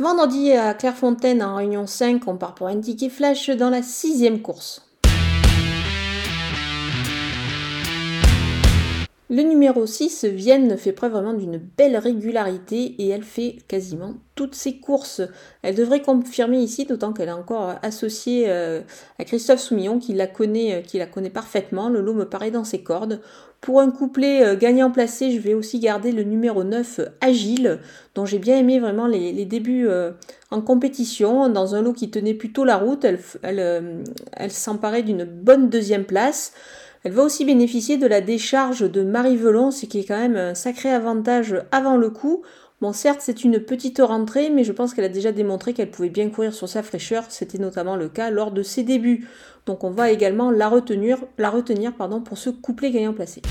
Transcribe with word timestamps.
Vendredi 0.00 0.52
à 0.52 0.74
Clairefontaine 0.74 1.42
en 1.42 1.56
Réunion 1.56 1.88
5, 1.88 2.28
on 2.28 2.36
part 2.36 2.54
pour 2.54 2.68
un 2.68 2.78
ticket 2.78 3.08
flash 3.08 3.50
dans 3.50 3.68
la 3.68 3.82
sixième 3.82 4.42
course. 4.42 4.87
Le 9.38 9.44
numéro 9.44 9.86
6, 9.86 10.24
Vienne, 10.24 10.76
fait 10.76 10.90
preuve 10.90 11.12
vraiment 11.12 11.32
d'une 11.32 11.58
belle 11.58 11.96
régularité 11.96 12.96
et 12.98 13.06
elle 13.06 13.22
fait 13.22 13.58
quasiment 13.68 14.14
toutes 14.34 14.56
ses 14.56 14.80
courses. 14.80 15.22
Elle 15.62 15.76
devrait 15.76 16.02
confirmer 16.02 16.58
ici, 16.58 16.86
d'autant 16.86 17.12
qu'elle 17.12 17.28
est 17.28 17.30
encore 17.30 17.76
associée 17.82 18.46
euh, 18.48 18.80
à 19.20 19.24
Christophe 19.24 19.60
Soumillon 19.60 20.00
qui 20.00 20.12
la 20.12 20.26
connaît, 20.26 20.74
euh, 20.74 20.80
qui 20.80 20.98
la 20.98 21.06
connaît 21.06 21.30
parfaitement. 21.30 21.88
Le 21.88 22.00
lot 22.00 22.14
me 22.14 22.24
paraît 22.24 22.50
dans 22.50 22.64
ses 22.64 22.82
cordes. 22.82 23.20
Pour 23.60 23.80
un 23.80 23.92
couplet 23.92 24.44
euh, 24.44 24.56
gagnant 24.56 24.90
placé, 24.90 25.30
je 25.30 25.38
vais 25.38 25.54
aussi 25.54 25.78
garder 25.78 26.10
le 26.10 26.24
numéro 26.24 26.64
9, 26.64 27.02
Agile, 27.20 27.78
dont 28.16 28.26
j'ai 28.26 28.40
bien 28.40 28.58
aimé 28.58 28.80
vraiment 28.80 29.06
les, 29.06 29.44
débuts 29.44 29.86
en 30.50 30.60
compétition. 30.60 31.48
Dans 31.48 31.76
un 31.76 31.82
lot 31.82 31.92
qui 31.92 32.10
tenait 32.10 32.34
plutôt 32.34 32.64
la 32.64 32.76
route, 32.76 33.04
elle 33.04 34.50
s'emparait 34.50 35.04
d'une 35.04 35.22
bonne 35.22 35.70
deuxième 35.70 36.06
place. 36.06 36.52
Elle 37.04 37.12
va 37.12 37.22
aussi 37.22 37.44
bénéficier 37.44 37.96
de 37.96 38.06
la 38.06 38.20
décharge 38.20 38.80
de 38.80 39.02
Marie 39.02 39.36
Velon, 39.36 39.70
ce 39.70 39.86
qui 39.86 40.00
est 40.00 40.04
quand 40.04 40.18
même 40.18 40.36
un 40.36 40.54
sacré 40.54 40.90
avantage 40.90 41.56
avant 41.70 41.96
le 41.96 42.10
coup. 42.10 42.42
Bon, 42.80 42.92
certes, 42.92 43.20
c'est 43.22 43.44
une 43.44 43.60
petite 43.60 44.00
rentrée, 44.00 44.50
mais 44.50 44.64
je 44.64 44.72
pense 44.72 44.94
qu'elle 44.94 45.04
a 45.04 45.08
déjà 45.08 45.32
démontré 45.32 45.74
qu'elle 45.74 45.90
pouvait 45.90 46.10
bien 46.10 46.28
courir 46.30 46.52
sur 46.52 46.68
sa 46.68 46.82
fraîcheur. 46.82 47.24
C'était 47.28 47.58
notamment 47.58 47.96
le 47.96 48.08
cas 48.08 48.30
lors 48.30 48.50
de 48.50 48.62
ses 48.62 48.82
débuts. 48.82 49.28
Donc 49.66 49.84
on 49.84 49.90
va 49.90 50.10
également 50.10 50.50
la 50.50 50.68
retenir, 50.68 51.18
pour 52.24 52.38
ce 52.38 52.50
couplet 52.50 52.90
gagnant 52.90 53.12
placé. 53.12 53.42